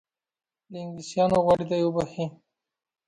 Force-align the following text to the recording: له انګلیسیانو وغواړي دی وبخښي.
له 0.71 0.77
انګلیسیانو 0.83 1.35
وغواړي 1.37 1.65
دی 1.69 1.81
وبخښي. 1.85 2.25